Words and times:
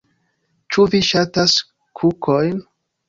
Ĉu 0.75 0.85
vi 0.95 1.01
ŝatas 1.09 1.53
kukojn? 2.01 2.63